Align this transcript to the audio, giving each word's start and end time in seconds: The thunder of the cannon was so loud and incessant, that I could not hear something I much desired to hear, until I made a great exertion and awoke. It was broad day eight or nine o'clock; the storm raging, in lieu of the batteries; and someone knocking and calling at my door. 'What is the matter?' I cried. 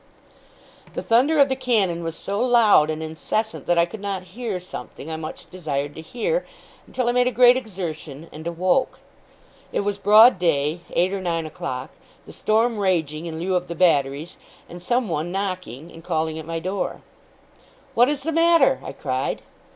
The 0.95 1.03
thunder 1.03 1.37
of 1.37 1.47
the 1.47 1.55
cannon 1.55 2.03
was 2.03 2.15
so 2.17 2.39
loud 2.39 2.89
and 2.89 3.03
incessant, 3.03 3.67
that 3.67 3.77
I 3.77 3.85
could 3.85 3.99
not 4.01 4.23
hear 4.33 4.59
something 4.59 5.11
I 5.11 5.15
much 5.15 5.47
desired 5.51 5.93
to 5.93 6.01
hear, 6.01 6.43
until 6.87 7.07
I 7.07 7.11
made 7.11 7.27
a 7.27 7.31
great 7.31 7.55
exertion 7.55 8.27
and 8.31 8.47
awoke. 8.47 8.97
It 9.71 9.81
was 9.81 9.99
broad 9.99 10.39
day 10.39 10.79
eight 10.91 11.13
or 11.13 11.21
nine 11.21 11.45
o'clock; 11.45 11.91
the 12.25 12.33
storm 12.33 12.79
raging, 12.79 13.27
in 13.27 13.39
lieu 13.39 13.53
of 13.53 13.67
the 13.67 13.75
batteries; 13.75 14.37
and 14.67 14.81
someone 14.81 15.31
knocking 15.31 15.91
and 15.91 16.03
calling 16.03 16.39
at 16.39 16.47
my 16.47 16.57
door. 16.57 17.03
'What 17.93 18.09
is 18.09 18.23
the 18.23 18.31
matter?' 18.31 18.79
I 18.83 18.93
cried. 18.93 19.43